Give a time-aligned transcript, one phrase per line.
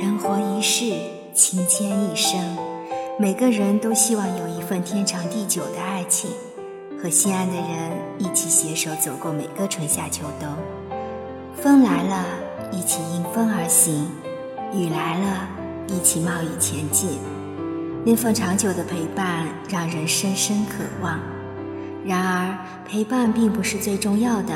[0.00, 0.94] 人活一世，
[1.34, 2.40] 情牵一生。
[3.18, 6.30] 每个人都希望有一份天长地久的爱情，
[7.00, 10.48] 和心爱的人一起携手走过每个春夏秋冬。
[11.54, 12.24] 风来了，
[12.72, 14.06] 一起迎风而行；
[14.72, 15.48] 雨来了，
[15.88, 17.18] 一起冒雨前进。
[18.04, 21.20] 那份长久的陪伴，让人深深渴望。
[22.04, 24.54] 然而，陪伴并不是最重要的，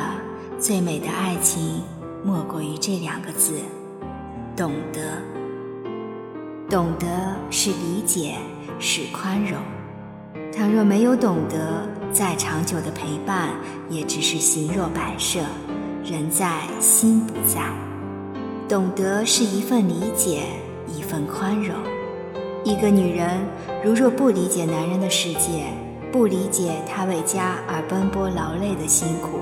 [0.59, 1.83] 最美的爱情，
[2.25, 3.53] 莫过于这两个字：
[4.57, 5.01] 懂得。
[6.69, 7.07] 懂得
[7.51, 8.37] 是理解，
[8.79, 9.61] 是宽容。
[10.51, 13.51] 倘若没有懂得，再长久的陪伴，
[13.91, 15.41] 也只是形若摆设，
[16.03, 17.71] 人在心不在。
[18.67, 20.45] 懂得是一份理解，
[20.89, 21.77] 一份宽容。
[22.65, 23.29] 一个女人，
[23.85, 25.67] 如若不理解男人的世界，
[26.11, 29.41] 不理解他为家而奔波劳累的辛苦，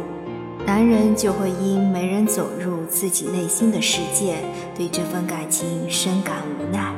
[0.66, 4.36] 男人就会因没人走入自己内心的世界，
[4.74, 6.94] 对这份感情深感无奈。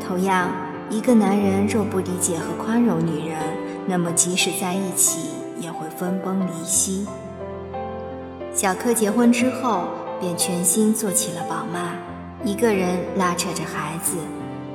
[0.00, 0.48] 同样，
[0.88, 3.38] 一个男人若不理解和宽容女人，
[3.86, 7.04] 那么即使在一起，也会分崩离析。
[8.54, 9.88] 小柯结婚之后，
[10.20, 11.90] 便全心做起了宝妈，
[12.44, 14.16] 一个人拉扯着孩子，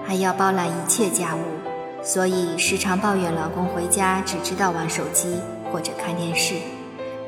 [0.05, 1.39] 还要包揽一切家务。
[2.03, 5.37] 所以时常抱怨老公回家只知道玩手机
[5.71, 6.55] 或者看电视，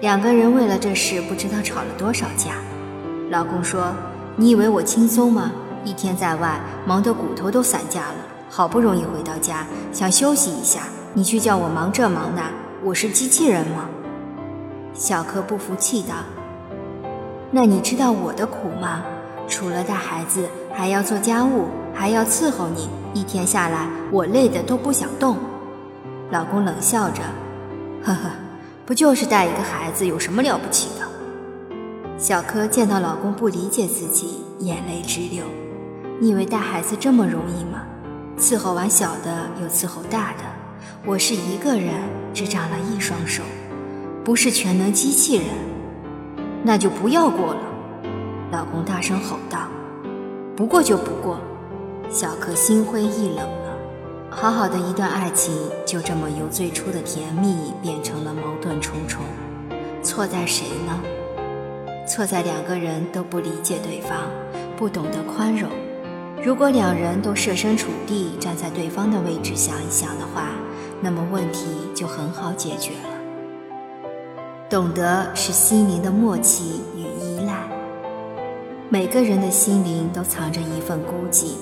[0.05, 2.57] 两个人为了这事不知道吵了多少架。
[3.31, 3.91] 老公说
[4.37, 5.51] ：“你以为我轻松吗？
[5.83, 8.15] 一天在外忙得骨头都散架了，
[8.47, 10.81] 好不容易回到家想休息一下，
[11.15, 12.51] 你却叫我忙这忙那，
[12.83, 13.89] 我是机器人吗？”
[14.93, 16.17] 小柯不服气道
[17.49, 19.01] ：“那你知道我的苦吗？
[19.47, 22.87] 除了带孩子，还要做家务，还要伺候你。”
[23.19, 25.35] 一天下来，我累得都不想动。
[26.29, 27.23] 老公冷笑着
[28.05, 28.29] ：“呵呵，
[28.85, 31.05] 不就是带一个孩子，有什么了不起的？”
[32.17, 35.43] 小柯见到老公不理解自己，眼泪直流。
[36.19, 37.81] 你以为带孩子这么容易吗？
[38.37, 40.43] 伺候完小的又伺候大的，
[41.05, 41.93] 我是一个人，
[42.33, 43.43] 只长了一双手，
[44.23, 45.45] 不是全能机器人。
[46.63, 47.61] 那就不要过了。
[48.51, 49.67] 老公大声吼道
[50.55, 51.39] ：“不过就不过。”
[52.09, 53.49] 小柯心灰意冷，
[54.45, 55.51] 好好的一段爱情
[55.87, 59.23] 就这么由最初的甜蜜变成了矛盾重重，
[60.03, 61.01] 错在谁呢？
[62.07, 64.19] 错在两个人都不理解对方，
[64.77, 65.67] 不懂得宽容。
[66.43, 70.51] 如果两人都设身处地站在对方的位置想一想的话，
[71.01, 73.09] 那么问题就很好解决了。
[74.69, 77.67] 懂得是心灵的默契与依赖，
[78.89, 81.53] 每个人的心灵都藏着一份孤寂。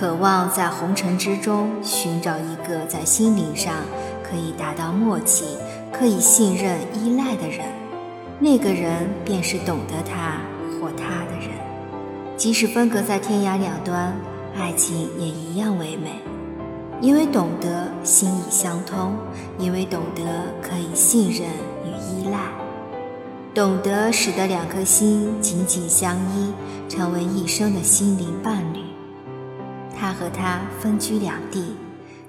[0.00, 3.74] 渴望在红尘之中寻找一个在心灵上
[4.22, 5.44] 可以达到默契、
[5.92, 7.66] 可以信任、依赖的人，
[8.38, 10.40] 那个人便是懂得他
[10.80, 11.50] 或他的人。
[12.34, 14.16] 即使分隔在天涯两端，
[14.56, 16.22] 爱情也一样唯美，
[17.02, 19.14] 因为懂得心意相通，
[19.58, 20.22] 因为懂得
[20.62, 21.42] 可以信任
[21.84, 22.38] 与依赖，
[23.54, 26.54] 懂得使得两颗心紧紧相依，
[26.88, 28.79] 成为一生的心灵伴侣。
[30.00, 31.76] 他和她分居两地，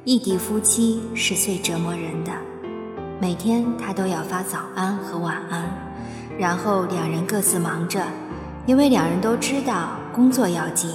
[0.03, 2.31] 异地夫妻是最折磨人的。
[3.21, 5.63] 每天他都要发早安和晚安，
[6.37, 8.03] 然后两人各自忙着，
[8.65, 10.89] 因为两人都知道工作要紧，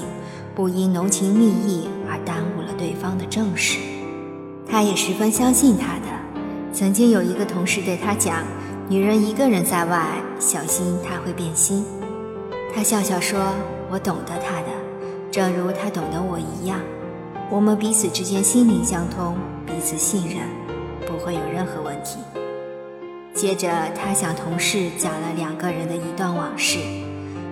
[0.54, 3.78] 不因浓情蜜意而耽误了对方的正事。
[4.68, 6.02] 他也十分相信他的。
[6.74, 8.44] 曾经有一个同事对他讲
[8.86, 11.86] ：“女人一个人在外，小心她会变心。”
[12.74, 13.54] 他笑笑说
[13.88, 14.66] ：“我懂得她的。”
[15.36, 16.80] 正如他懂得我一样，
[17.50, 19.36] 我们彼此之间心灵相通，
[19.66, 20.38] 彼此信任，
[21.06, 22.16] 不会有任何问题。
[23.34, 26.78] 接着，他向同事讲了两个人的一段往事。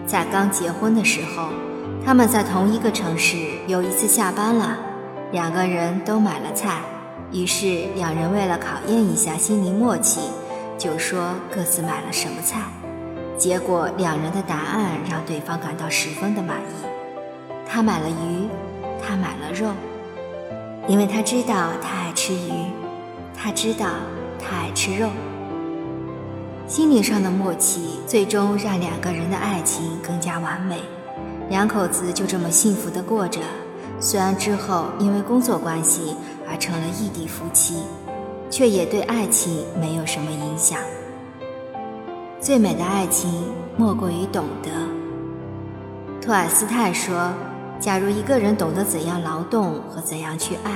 [0.06, 1.50] 在刚结婚的时候，
[2.03, 3.37] 他们在同一个城市。
[3.67, 4.78] 有一次下班了，
[5.31, 6.81] 两个人都买了菜，
[7.33, 10.31] 于是两人为了考验一下心灵默契，
[10.78, 12.62] 就说各自买了什么菜。
[13.37, 16.94] 结果，两人的答案让对方感到十分的满意。
[17.66, 18.49] 他买了鱼，
[19.02, 19.69] 他买了肉，
[20.87, 22.52] 因为他知道他爱吃鱼，
[23.37, 23.87] 他知道
[24.38, 25.08] 他爱吃肉。
[26.69, 30.81] 心灵上的默契，最终让两个人的爱情更加完美，
[31.49, 33.40] 两口子就这么幸福的过着。
[33.99, 36.17] 虽然之后因为工作关系
[36.49, 37.82] 而成了异地夫妻，
[38.50, 40.78] 却也对爱情没有什么影响。
[42.40, 43.44] 最美的爱情，
[43.76, 44.70] 莫过于懂得。
[46.20, 47.32] 托尔斯泰说。
[47.84, 50.72] 假如一个人懂得怎样劳动和怎样去爱，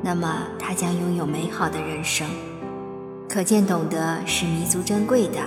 [0.00, 2.24] 那么他将拥有美好的人生。
[3.28, 5.40] 可见，懂得是弥足珍贵的，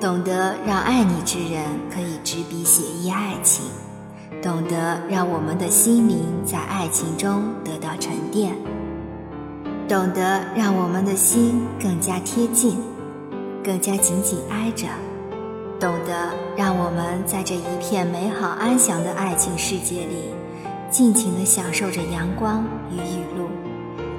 [0.00, 1.62] 懂得让爱你之人
[1.94, 3.66] 可以执笔写意爱情，
[4.40, 8.56] 懂得让我们的心灵在爱情中得到沉淀，
[9.86, 12.78] 懂得让我们的心更加贴近，
[13.62, 14.86] 更加紧紧挨着，
[15.80, 20.34] 懂得让我们在这一片美好安详的爱情世界里，
[20.90, 23.48] 尽情地享受着阳光与雨露，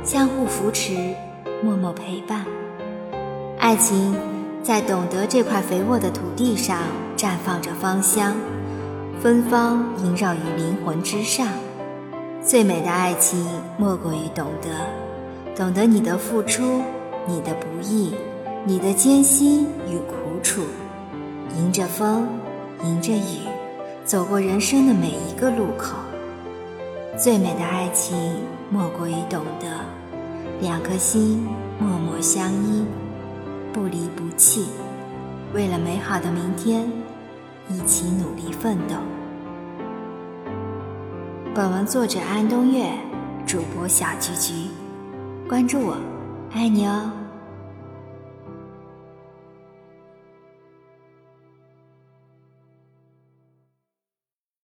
[0.05, 1.13] 相互扶持，
[1.61, 2.45] 默默陪伴。
[3.59, 4.15] 爱情
[4.63, 6.77] 在懂得这块肥沃的土地上
[7.17, 8.33] 绽放着芳香。
[9.21, 11.45] 芬芳萦绕于灵魂之上，
[12.41, 13.45] 最美的爱情
[13.77, 16.81] 莫过于懂得，懂得你的付出，
[17.27, 18.15] 你的不易，
[18.63, 20.61] 你的艰辛与苦楚，
[21.59, 22.25] 迎着风，
[22.85, 23.45] 迎着雨，
[24.05, 25.97] 走过人生的每一个路口。
[27.17, 28.17] 最美的爱情
[28.69, 29.67] 莫过于懂得，
[30.61, 31.45] 两颗心
[31.77, 32.85] 默默相依，
[33.73, 34.67] 不离不弃，
[35.53, 36.89] 为了美好的明天。
[37.71, 38.95] 一起努力奋斗。
[41.53, 42.89] 本文作者安东月，
[43.45, 44.69] 主播小菊菊，
[45.47, 45.95] 关注我，
[46.51, 47.11] 爱你哦。